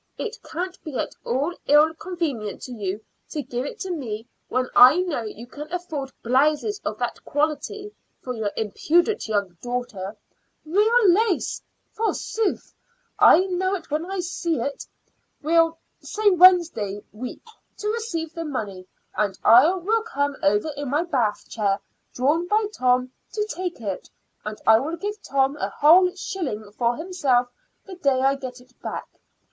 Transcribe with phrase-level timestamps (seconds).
[0.17, 4.67] It can't be at all ill convenient to you to give it to me when
[5.37, 10.17] you can afford blouses of that quality for your impudent young daughter.
[10.65, 11.61] Real lace,
[11.91, 12.73] forsooth!
[13.19, 14.87] I know it when I see it.
[15.43, 17.45] We'll say Wednesday week
[17.77, 21.79] to receive the money, and I will come over in my bath chair,
[22.15, 24.09] drawn by Tom, to take it;
[24.43, 27.49] and I will give Tom a whole shilling for himself
[27.85, 29.07] the day I get it back.